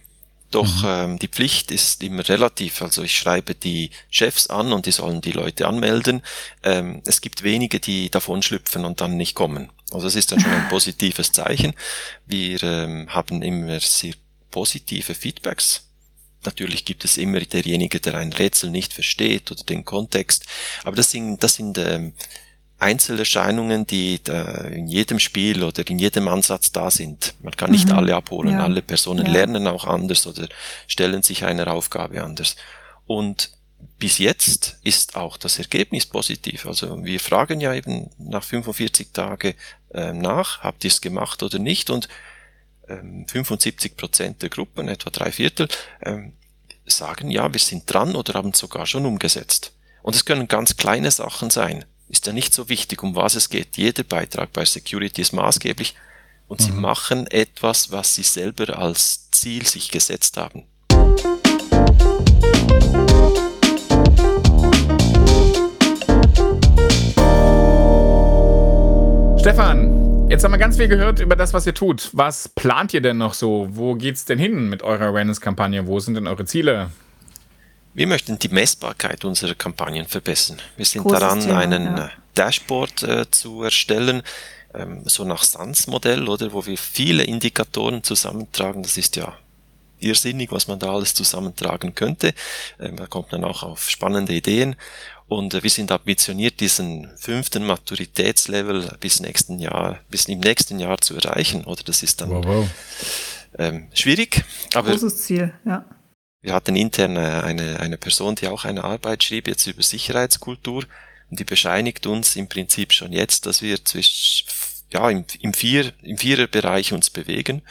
[0.51, 0.89] Doch mhm.
[0.89, 2.81] ähm, die Pflicht ist immer relativ.
[2.83, 6.23] Also ich schreibe die Chefs an und die sollen die Leute anmelden.
[6.63, 9.71] Ähm, es gibt wenige, die davon schlüpfen und dann nicht kommen.
[9.95, 11.75] Also das ist dann schon ein positives Zeichen.
[12.27, 14.15] Wir ähm, haben immer sehr
[14.51, 15.89] positive Feedbacks.
[16.45, 20.47] Natürlich gibt es immer derjenige, der ein Rätsel nicht versteht oder den Kontext.
[20.85, 22.13] Aber das sind, das sind ähm,
[22.79, 24.21] Einzelerscheinungen, die
[24.73, 27.35] in jedem Spiel oder in jedem Ansatz da sind.
[27.43, 27.95] Man kann nicht mhm.
[27.95, 28.55] alle abholen.
[28.55, 28.65] Ja.
[28.65, 29.33] Alle Personen ja.
[29.33, 30.49] lernen auch anders oder
[30.87, 32.57] stellen sich einer Aufgabe anders.
[33.07, 33.53] Und
[33.99, 36.67] bis jetzt ist auch das Ergebnis positiv.
[36.67, 39.55] Also wir fragen ja eben nach 45 Tagen
[39.93, 41.91] äh, nach, habt ihr es gemacht oder nicht?
[41.91, 42.09] Und
[42.89, 45.69] ähm, 75 Prozent der Gruppen, etwa drei Viertel,
[46.03, 46.35] ähm,
[46.87, 49.73] sagen ja, wir sind dran oder haben es sogar schon umgesetzt.
[50.03, 51.85] Und es können ganz kleine Sachen sein.
[52.09, 53.77] Ist ja nicht so wichtig, um was es geht.
[53.77, 55.95] Jeder Beitrag bei Security ist maßgeblich
[56.47, 56.65] und mhm.
[56.65, 60.65] sie machen etwas, was sie selber als Ziel sich gesetzt haben.
[69.45, 72.09] Stefan, jetzt haben wir ganz viel gehört über das, was ihr tut.
[72.15, 73.69] Was plant ihr denn noch so?
[73.73, 75.87] Wo geht's denn hin mit eurer Awareness-Kampagne?
[75.87, 76.91] Wo sind denn eure Ziele?
[77.93, 80.63] Wir möchten die Messbarkeit unserer Kampagnen verbessern.
[80.79, 82.07] Wir sind Großes daran, Thema, einen ja.
[82.07, 84.23] Äh, Dashboard äh, zu erstellen,
[84.73, 88.83] ähm, so nach SANS-Modell, oder, wo wir viele Indikatoren zusammentragen.
[88.83, 89.37] Das ist ja
[90.05, 92.35] irrsinnig, was man da alles zusammentragen könnte.
[92.79, 94.77] Ähm, da kommt man auch auf spannende Ideen.
[95.27, 100.99] Und äh, wir sind ambitioniert, diesen fünften Maturitätslevel bis nächsten Jahr, bis im nächsten Jahr
[100.99, 101.65] zu erreichen.
[101.65, 102.69] Oder das ist dann wow, wow.
[103.59, 104.45] Ähm, schwierig.
[104.75, 105.85] Aber Großes Ziel, ja.
[106.43, 110.85] Wir hatten intern äh, eine, eine Person, die auch eine Arbeit schrieb, jetzt über Sicherheitskultur.
[111.31, 114.47] Und die bescheinigt uns im Prinzip schon jetzt, dass wir zwischen,
[114.93, 117.63] ja, im, im, Vier, im Viererbereich uns bewegen.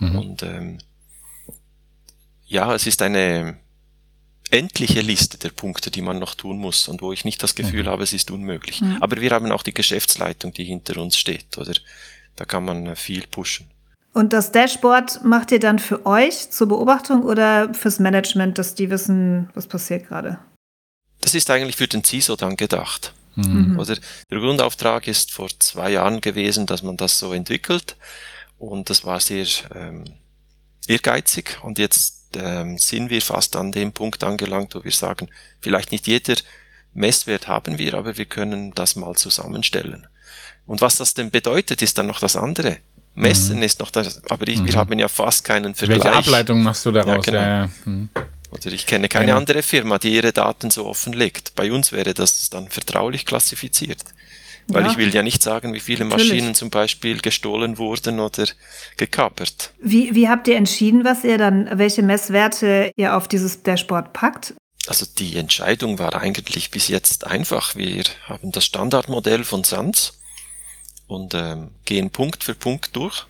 [0.00, 0.18] Mhm.
[0.18, 0.78] Und ähm,
[2.46, 3.58] ja, es ist eine
[4.50, 7.84] endliche Liste der Punkte, die man noch tun muss und wo ich nicht das Gefühl
[7.84, 7.88] mhm.
[7.88, 8.80] habe, es ist unmöglich.
[8.80, 8.98] Mhm.
[9.00, 11.74] Aber wir haben auch die Geschäftsleitung, die hinter uns steht, oder?
[12.36, 13.66] Da kann man äh, viel pushen.
[14.12, 18.88] Und das Dashboard macht ihr dann für euch zur Beobachtung oder fürs Management, dass die
[18.88, 20.38] wissen, was passiert gerade?
[21.20, 23.12] Das ist eigentlich für den CISO dann gedacht.
[23.34, 23.78] Mhm.
[23.78, 23.96] Oder
[24.30, 27.96] der Grundauftrag ist vor zwei Jahren gewesen, dass man das so entwickelt.
[28.58, 30.04] Und das war sehr ähm,
[30.86, 31.58] ehrgeizig.
[31.62, 35.28] Und jetzt ähm, sind wir fast an dem Punkt angelangt, wo wir sagen,
[35.60, 36.36] vielleicht nicht jeder
[36.94, 40.06] Messwert haben wir, aber wir können das mal zusammenstellen.
[40.66, 42.78] Und was das denn bedeutet, ist dann noch das andere.
[43.14, 43.62] Messen mhm.
[43.62, 44.66] ist noch das, aber ich, mhm.
[44.66, 46.04] wir haben ja fast keinen Vergleich.
[46.04, 47.24] Welche Ableitung machst du daraus?
[47.26, 47.38] Ja, genau.
[47.38, 47.70] ja, ja.
[47.86, 48.08] Mhm.
[48.50, 49.36] Oder ich kenne keine ja.
[49.36, 51.54] andere Firma, die ihre Daten so offenlegt.
[51.54, 54.02] Bei uns wäre das dann vertraulich klassifiziert.
[54.68, 54.90] Weil ja.
[54.90, 56.32] ich will ja nicht sagen, wie viele Natürlich.
[56.32, 58.46] Maschinen zum Beispiel gestohlen wurden oder
[58.96, 59.72] gekapert.
[59.80, 64.54] Wie, wie habt ihr entschieden, was ihr dann, welche Messwerte ihr auf dieses Dashboard packt?
[64.88, 67.76] Also die Entscheidung war eigentlich bis jetzt einfach.
[67.76, 70.18] Wir haben das Standardmodell von SANS
[71.06, 73.26] und ähm, gehen Punkt für Punkt durch.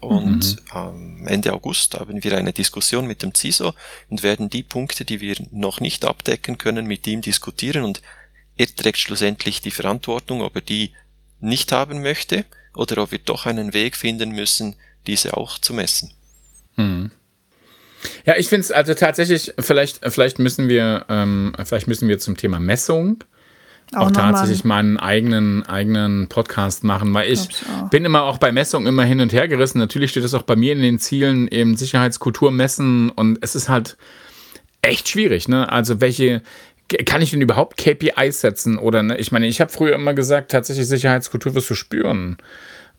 [0.00, 0.70] Und mhm.
[0.70, 3.74] am Ende August haben wir eine Diskussion mit dem CISO
[4.10, 8.00] und werden die Punkte, die wir noch nicht abdecken können, mit ihm diskutieren und
[8.58, 10.92] er trägt schlussendlich die Verantwortung, ob er die
[11.40, 12.44] nicht haben möchte
[12.74, 16.12] oder ob wir doch einen Weg finden müssen, diese auch zu messen.
[16.74, 17.10] Hm.
[18.24, 22.36] Ja, ich finde es also tatsächlich, vielleicht, vielleicht müssen wir, ähm, vielleicht müssen wir zum
[22.36, 23.24] Thema Messung
[23.94, 28.38] auch, auch tatsächlich mal einen eigenen, eigenen Podcast machen, weil ich, ich bin immer auch
[28.38, 29.78] bei Messungen immer hin und her gerissen.
[29.78, 33.68] Natürlich steht das auch bei mir in den Zielen, eben Sicherheitskultur messen und es ist
[33.68, 33.96] halt
[34.82, 35.70] echt schwierig, ne?
[35.70, 36.42] Also welche,
[36.88, 38.78] kann ich denn überhaupt KPIs setzen?
[38.78, 39.16] Oder ne?
[39.18, 42.38] ich meine, ich habe früher immer gesagt, tatsächlich Sicherheitskultur wirst du spüren.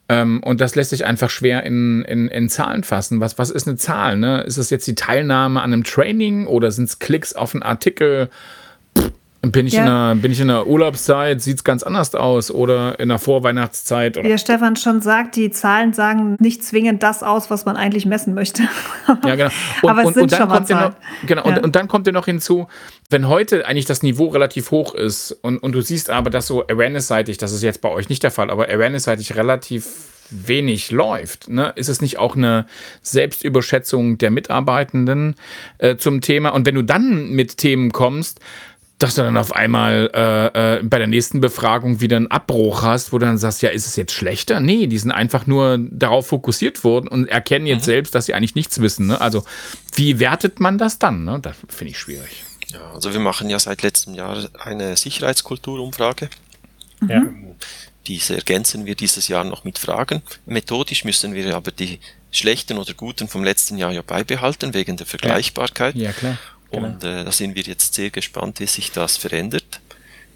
[0.09, 3.19] Ähm, und das lässt sich einfach schwer in, in, in Zahlen fassen.
[3.19, 4.17] Was, was ist eine Zahl?
[4.17, 4.41] Ne?
[4.41, 8.29] Ist es jetzt die Teilnahme an einem Training oder sind es Klicks auf einen Artikel?
[9.41, 9.83] Bin ich, ja.
[9.83, 13.19] in einer, bin ich in der Urlaubszeit, sieht es ganz anders aus oder in der
[13.19, 14.17] Vorweihnachtszeit?
[14.17, 14.25] Oder?
[14.25, 18.05] Wie der Stefan schon sagt, die Zahlen sagen nicht zwingend das aus, was man eigentlich
[18.05, 18.63] messen möchte.
[19.25, 19.49] ja, genau.
[19.81, 21.55] Und, Aber es und, sind und dann schon kommt mal noch, genau, ja.
[21.55, 22.67] und, und dann kommt ja noch hinzu,
[23.09, 26.67] wenn heute eigentlich das Niveau relativ hoch ist und, und du siehst aber, dass so
[26.67, 29.85] Awareness-seitig, das ist jetzt bei euch nicht der Fall, aber Awareness-seitig relativ
[30.31, 31.73] wenig läuft, ne?
[31.75, 32.65] ist es nicht auch eine
[33.01, 35.35] Selbstüberschätzung der Mitarbeitenden
[35.79, 36.49] äh, zum Thema?
[36.49, 38.39] Und wenn du dann mit Themen kommst,
[38.99, 43.13] dass du dann auf einmal äh, äh, bei der nächsten Befragung wieder einen Abbruch hast,
[43.13, 44.59] wo du dann sagst, ja, ist es jetzt schlechter?
[44.59, 47.91] Nee, die sind einfach nur darauf fokussiert worden und erkennen jetzt mhm.
[47.91, 49.07] selbst, dass sie eigentlich nichts wissen.
[49.07, 49.21] Ne?
[49.21, 49.45] Also
[49.95, 51.23] wie wertet man das dann?
[51.23, 51.39] Ne?
[51.41, 52.43] Das finde ich schwierig.
[52.67, 56.29] Ja, also wir machen ja seit letztem Jahr eine Sicherheitskulturumfrage.
[56.99, 57.09] Mhm.
[57.09, 57.23] Ja.
[58.05, 60.23] Diese ergänzen wir dieses Jahr noch mit Fragen.
[60.45, 61.99] Methodisch müssen wir aber die
[62.31, 65.95] schlechten oder guten vom letzten Jahr ja beibehalten, wegen der Vergleichbarkeit.
[65.95, 66.37] Ja, ja klar.
[66.71, 66.87] Genau.
[66.87, 69.81] Und äh, da sind wir jetzt sehr gespannt, wie sich das verändert.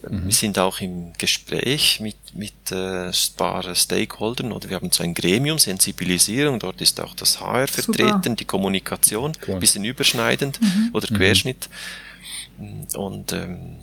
[0.10, 0.26] Mhm.
[0.26, 5.04] Wir sind auch im Gespräch mit, mit äh, ein paar Stakeholdern oder wir haben so
[5.04, 8.36] ein Gremium, Sensibilisierung, dort ist auch das HR vertreten, Super.
[8.36, 9.60] die Kommunikation, cool.
[9.60, 10.89] bisschen überschneidend mhm.
[10.93, 11.17] oder mhm.
[11.17, 11.69] Querschnitt.
[12.96, 13.78] Und ähm,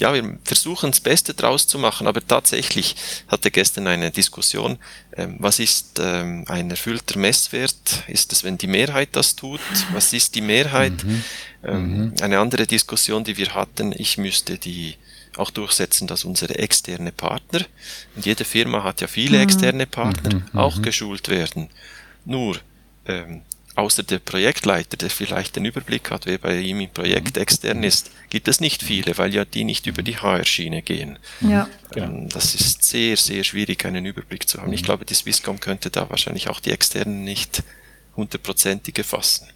[0.00, 2.96] ja, wir versuchen das Beste draus zu machen, aber tatsächlich
[3.28, 4.78] hatte gestern eine Diskussion,
[5.14, 8.04] ähm, was ist ähm, ein erfüllter Messwert?
[8.08, 9.60] Ist es, wenn die Mehrheit das tut?
[9.92, 11.04] Was ist die Mehrheit?
[11.04, 11.24] Mhm.
[11.62, 12.14] Ähm, mhm.
[12.22, 14.96] Eine andere Diskussion, die wir hatten, ich müsste die
[15.36, 17.60] auch durchsetzen, dass unsere externe Partner,
[18.16, 19.44] und jede Firma hat ja viele mhm.
[19.44, 20.58] externe Partner, mhm.
[20.58, 20.82] auch mhm.
[20.82, 21.68] geschult werden.
[22.24, 22.56] Nur,
[23.06, 23.42] ähm,
[23.74, 27.42] außer der Projektleiter, der vielleicht den Überblick hat, wer bei ihm im Projekt mhm.
[27.42, 31.18] extern ist, gibt es nicht viele, weil ja die nicht über die HR-Schiene gehen.
[31.40, 31.68] Ja.
[31.94, 34.72] Ähm, das ist sehr, sehr schwierig, einen Überblick zu haben.
[34.72, 37.62] Ich glaube, die Swisscom könnte da wahrscheinlich auch die externen nicht
[38.16, 39.48] hundertprozentig erfassen.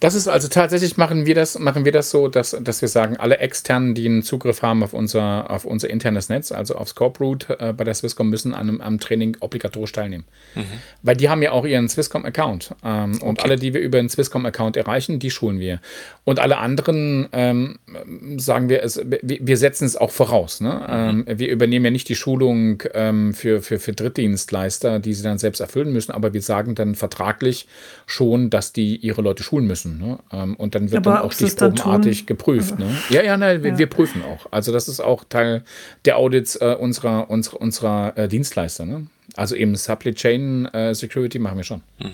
[0.00, 3.16] Das ist also tatsächlich machen wir das, machen wir das so, dass, dass wir sagen,
[3.16, 7.16] alle externen, die einen Zugriff haben auf unser, auf unser internes Netz, also auf Scope
[7.58, 10.24] äh, bei der Swisscom, müssen an einem, am Training obligatorisch teilnehmen.
[10.54, 10.64] Mhm.
[11.02, 12.74] Weil die haben ja auch ihren Swisscom-Account.
[12.84, 13.24] Ähm, okay.
[13.24, 15.80] Und alle, die wir über den Swisscom-Account erreichen, die schulen wir.
[16.24, 17.78] Und alle anderen, ähm,
[18.36, 20.60] sagen wir, es, wir, wir setzen es auch voraus.
[20.60, 20.74] Ne?
[20.74, 21.24] Mhm.
[21.26, 25.38] Ähm, wir übernehmen ja nicht die Schulung ähm, für, für, für Drittdienstleister, die sie dann
[25.38, 27.66] selbst erfüllen müssen, aber wir sagen dann vertraglich
[28.04, 29.98] schon, dass die ihre Leute schulen tun müssen.
[29.98, 30.18] Ne?
[30.32, 32.78] Ähm, und dann wird Aber dann auch stichprobenartig geprüft.
[32.78, 32.86] Ne?
[33.10, 33.78] Ja, ja, nein, wir, ja.
[33.78, 34.46] wir, prüfen auch.
[34.50, 35.64] Also das ist auch Teil
[36.04, 38.84] der Audits äh, unserer, unserer, unserer äh, Dienstleister.
[38.84, 39.06] Ne?
[39.34, 41.82] Also eben Supply Chain äh, Security machen wir schon.
[41.98, 42.10] Mhm.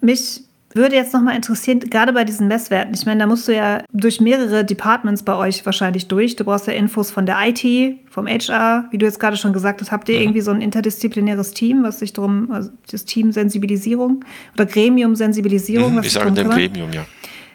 [0.00, 0.42] Mich
[0.74, 4.20] würde jetzt nochmal interessieren, gerade bei diesen Messwerten, ich meine, da musst du ja durch
[4.20, 6.36] mehrere Departments bei euch wahrscheinlich durch.
[6.36, 9.80] Du brauchst ja Infos von der IT, vom HR, wie du jetzt gerade schon gesagt
[9.80, 9.92] hast.
[9.92, 14.66] Habt ihr irgendwie so ein interdisziplinäres Team, was sich darum, also das Team Sensibilisierung oder
[14.66, 15.96] Gremium Sensibilisierung?
[15.96, 17.04] Mhm, wir sagen dem Gremium, ja.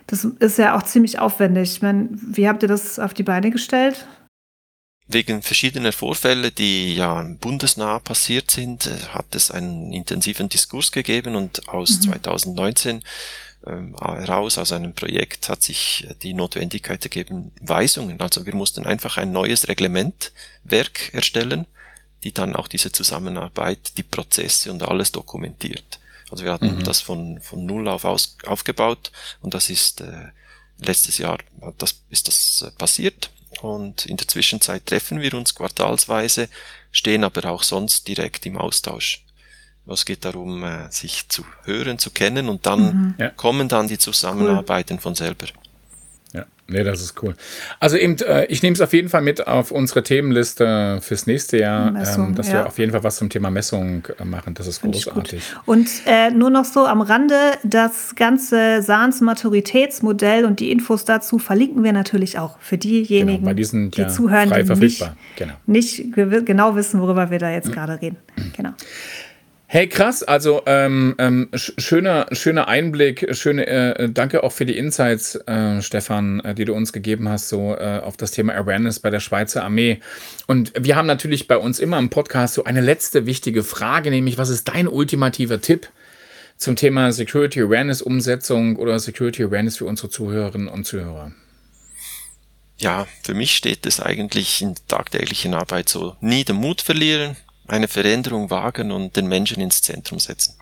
[0.07, 1.71] Das ist ja auch ziemlich aufwendig.
[1.73, 4.07] Ich meine, wie habt ihr das auf die Beine gestellt?
[5.09, 11.35] Wegen verschiedener Vorfälle, die ja bundesnah passiert sind, äh, hat es einen intensiven Diskurs gegeben
[11.35, 12.01] und aus mhm.
[12.01, 13.03] 2019
[13.65, 18.19] ähm, heraus aus einem Projekt hat sich die Notwendigkeit ergeben, Weisungen.
[18.21, 21.65] Also wir mussten einfach ein neues Reglementwerk erstellen,
[22.23, 25.99] die dann auch diese Zusammenarbeit, die Prozesse und alles dokumentiert.
[26.29, 26.83] Also wir hatten mhm.
[26.83, 30.27] das von, von Null auf aus, aufgebaut und das ist äh,
[30.79, 31.39] letztes Jahr
[31.77, 33.31] das, ist das äh, passiert.
[33.61, 36.49] Und in der Zwischenzeit treffen wir uns quartalsweise,
[36.91, 39.23] stehen aber auch sonst direkt im Austausch.
[39.89, 43.15] Es geht darum, äh, sich zu hören, zu kennen und dann mhm.
[43.17, 43.29] ja.
[43.29, 45.01] kommen dann die Zusammenarbeiten cool.
[45.01, 45.47] von selber.
[46.69, 47.33] Nee, das ist cool.
[47.79, 51.57] Also eben, äh, ich nehme es auf jeden Fall mit auf unsere Themenliste fürs nächste
[51.59, 52.55] Jahr, Messung, ähm, dass ja.
[52.55, 54.53] wir auf jeden Fall was zum Thema Messung äh, machen.
[54.53, 55.41] Das ist Find großartig.
[55.65, 61.85] Und äh, nur noch so am Rande, das ganze SANS-Maturitätsmodell und die Infos dazu verlinken
[61.85, 65.53] wir natürlich auch für diejenigen, genau, diesen, die ja, zuhören, die nicht, genau.
[65.67, 67.73] nicht genau wissen, worüber wir da jetzt mhm.
[67.73, 68.17] gerade reden.
[68.57, 68.73] Genau.
[69.69, 75.35] Hey, krass, also ähm, ähm, schöner, schöner Einblick, schöne, äh, danke auch für die Insights,
[75.45, 79.09] äh, Stefan, äh, die du uns gegeben hast, so äh, auf das Thema Awareness bei
[79.09, 79.99] der Schweizer Armee.
[80.47, 84.37] Und wir haben natürlich bei uns immer im Podcast so eine letzte wichtige Frage, nämlich
[84.37, 85.89] was ist dein ultimativer Tipp
[86.55, 91.33] zum Thema Security Awareness Umsetzung oder Security Awareness für unsere Zuhörerinnen und Zuhörer?
[92.77, 97.35] Ja, für mich steht es eigentlich in tagtäglichen Arbeit so, nie den Mut verlieren,
[97.67, 100.55] eine Veränderung wagen und den Menschen ins Zentrum setzen.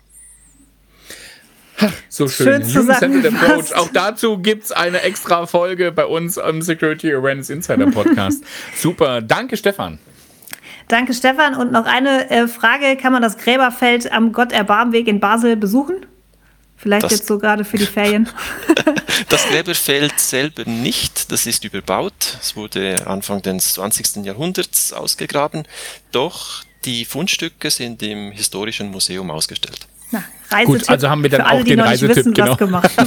[1.80, 2.64] Ha, so schön.
[2.64, 3.74] schön Human-Centered Approach.
[3.74, 8.42] Auch dazu gibt es eine extra Folge bei uns am Security Awareness Insider Podcast.
[8.76, 9.20] Super.
[9.20, 9.98] Danke, Stefan.
[10.88, 11.54] Danke, Stefan.
[11.54, 16.06] Und noch eine äh, Frage: Kann man das Gräberfeld am Gott Erbarmweg in Basel besuchen?
[16.78, 18.28] Vielleicht das, jetzt so gerade für die Ferien.
[19.28, 22.38] das Gräberfeld selber nicht, das ist überbaut.
[22.40, 24.24] Es wurde Anfang des 20.
[24.24, 25.66] Jahrhunderts ausgegraben.
[26.12, 29.86] Doch die Fundstücke sind im Historischen Museum ausgestellt.
[30.12, 30.22] Na,
[30.64, 32.52] Gut, also haben wir dann auch alle, den Reisetipp wissen, genau.
[32.52, 33.06] was gemacht, was,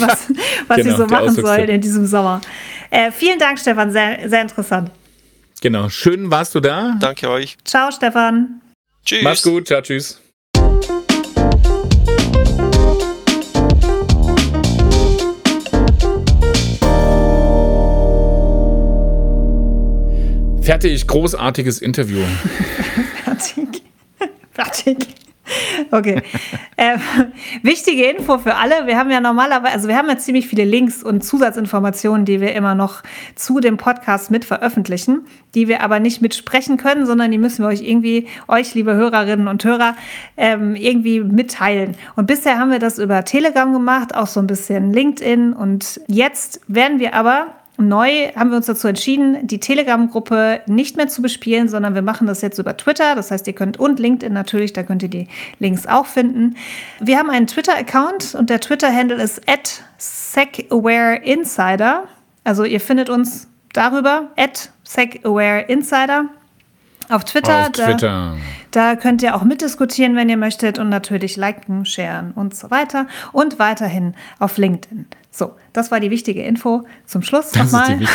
[0.67, 2.41] was genau, sie so machen sollen in diesem Sommer.
[2.89, 4.91] Äh, vielen Dank, Stefan, sehr, sehr interessant.
[5.61, 6.97] Genau, schön warst du da.
[6.99, 7.57] Danke euch.
[7.63, 8.61] Ciao, Stefan.
[9.05, 9.23] Tschüss.
[9.23, 10.19] Mach's gut, ciao, tschüss.
[20.61, 22.23] Fertig, großartiges Interview.
[23.39, 23.83] Fertig.
[24.51, 25.15] Fertig.
[25.89, 26.21] Okay.
[26.75, 26.97] äh,
[27.63, 28.85] wichtige Info für alle.
[28.85, 32.53] Wir haben ja normalerweise, also wir haben ja ziemlich viele Links und Zusatzinformationen, die wir
[32.53, 33.01] immer noch
[33.35, 35.25] zu dem Podcast mit veröffentlichen,
[35.55, 39.47] die wir aber nicht mitsprechen können, sondern die müssen wir euch irgendwie, euch, liebe Hörerinnen
[39.47, 39.95] und Hörer,
[40.37, 41.95] ähm, irgendwie mitteilen.
[42.15, 45.53] Und bisher haben wir das über Telegram gemacht, auch so ein bisschen LinkedIn.
[45.53, 51.07] Und jetzt werden wir aber Neu haben wir uns dazu entschieden, die Telegram-Gruppe nicht mehr
[51.07, 53.15] zu bespielen, sondern wir machen das jetzt über Twitter.
[53.15, 55.27] Das heißt, ihr könnt und LinkedIn natürlich, da könnt ihr die
[55.59, 56.55] Links auch finden.
[56.99, 62.03] Wir haben einen Twitter-Account und der Twitter-Handle ist at SecAwareInsider.
[62.43, 66.25] Also ihr findet uns darüber, at SecAwareInsider.
[67.09, 68.37] Auf Twitter, Auf Twitter.
[68.71, 72.69] Da, da, könnt ihr auch mitdiskutieren, wenn ihr möchtet und natürlich liken, sharen und so
[72.69, 73.07] weiter.
[73.31, 75.07] Und weiterhin auf LinkedIn.
[75.31, 77.99] So, das war die wichtige Info zum Schluss nochmal.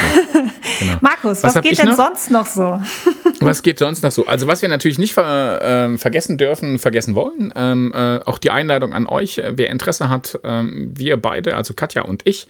[0.80, 0.96] Genau.
[1.02, 1.96] Markus, was, was geht denn noch?
[1.96, 2.83] sonst noch so?
[3.40, 4.26] was geht sonst noch so?
[4.26, 8.50] Also was wir natürlich nicht ver, äh, vergessen dürfen, vergessen wollen, ähm, äh, auch die
[8.50, 12.48] Einladung an euch, wer Interesse hat, ähm, wir beide, also Katja und ich,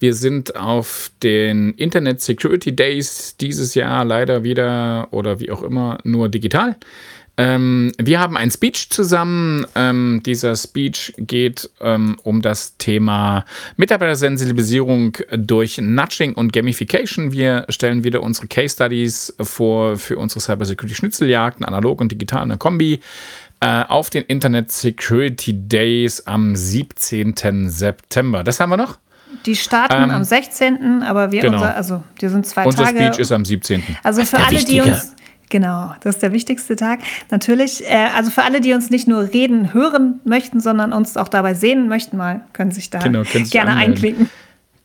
[0.00, 5.98] wir sind auf den Internet Security Days dieses Jahr leider wieder oder wie auch immer
[6.04, 6.76] nur digital.
[7.38, 9.64] Ähm, wir haben ein Speech zusammen.
[9.76, 13.44] Ähm, dieser Speech geht ähm, um das Thema
[13.76, 17.30] Mitarbeitersensibilisierung durch Nudging und Gamification.
[17.30, 22.58] Wir stellen wieder unsere Case Studies vor für unsere Cybersecurity Schnitzeljagden, analog und digital, eine
[22.58, 22.98] Kombi
[23.60, 27.70] äh, auf den Internet Security Days am 17.
[27.70, 28.42] September.
[28.42, 28.98] Das haben wir noch?
[29.46, 31.54] Die starten ähm, am 16., aber wir, genau.
[31.54, 32.98] unser, also die sind zwei unser Tage.
[32.98, 33.82] Unser Speech ist am 17.
[34.02, 35.14] Also für alle, die uns
[35.50, 37.00] Genau, das ist der wichtigste Tag.
[37.30, 41.28] Natürlich, äh, also für alle, die uns nicht nur reden, hören möchten, sondern uns auch
[41.28, 43.92] dabei sehen möchten, mal können sich da genau, gerne anmelden.
[43.94, 44.30] einklicken.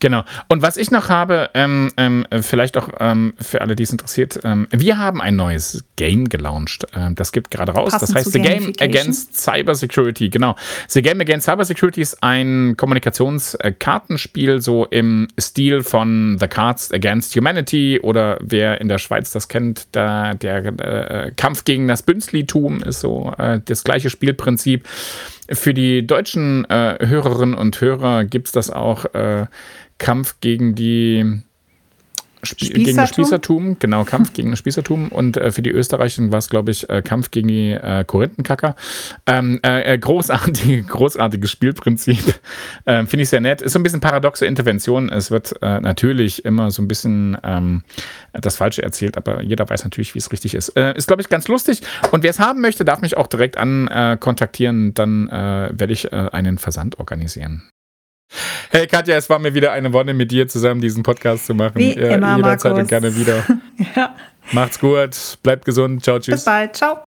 [0.03, 0.25] Genau.
[0.49, 4.37] Und was ich noch habe, ähm, ähm, vielleicht auch ähm, für alle, die es interessiert,
[4.43, 6.85] ähm, wir haben ein neues Game gelauncht.
[6.93, 7.93] Ähm, das gibt gerade raus.
[7.93, 10.27] Passend das heißt The Game Against Cybersecurity.
[10.27, 10.57] Genau.
[10.89, 18.01] The Game Against Cybersecurity ist ein Kommunikationskartenspiel, so im Stil von The Cards Against Humanity
[18.03, 22.99] oder wer in der Schweiz das kennt, da der äh, Kampf gegen das Bünzlitum ist
[22.99, 24.85] so äh, das gleiche Spielprinzip.
[25.49, 29.45] für die deutschen äh, Hörerinnen und Hörer gibt es das auch äh,
[30.03, 31.41] Kampf gegen die
[32.43, 32.83] Spießertum?
[32.83, 35.09] gegen das Spießertum, genau, Kampf gegen das Spießertum.
[35.09, 38.75] Und äh, für die Österreicher war es, glaube ich, äh, Kampf gegen die äh, Korinthenkacker.
[39.25, 42.19] Ähm, äh, äh großartig, großartiges Spielprinzip.
[42.85, 43.61] Ähm, Finde ich sehr nett.
[43.61, 45.09] Ist so ein bisschen paradoxe Intervention.
[45.09, 47.83] Es wird äh, natürlich immer so ein bisschen ähm,
[48.33, 50.69] das Falsche erzählt, aber jeder weiß natürlich, wie es richtig ist.
[50.69, 51.81] Ist, glaube ich, ganz lustig.
[52.11, 54.93] Und wer es haben möchte, darf mich auch direkt ankontaktieren.
[54.93, 57.63] Dann werde ich einen Versand organisieren.
[58.75, 61.75] Hey Katja, es war mir wieder eine Wonne, mit dir zusammen diesen Podcast zu machen.
[61.75, 62.79] Wie ja, immer, jederzeit Markus.
[62.79, 63.43] und gerne wieder.
[63.95, 64.15] ja.
[64.51, 66.35] Macht's gut, bleibt gesund, ciao, tschüss.
[66.35, 67.03] Bis bald, ciao.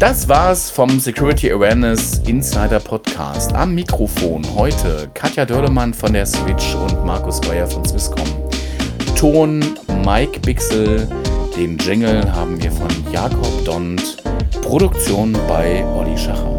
[0.00, 3.52] Das war's vom Security Awareness Insider Podcast.
[3.52, 8.26] Am Mikrofon heute Katja Dörlemann von der Switch und Markus Bayer von Swisscom.
[9.16, 9.64] Ton
[10.04, 11.08] Mike Bixel,
[11.56, 14.16] den Jingle haben wir von Jakob Dont,
[14.62, 16.57] Produktion bei Olli Schacher.